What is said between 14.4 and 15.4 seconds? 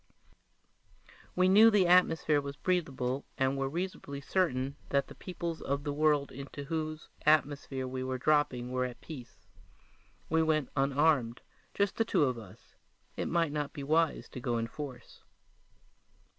in force.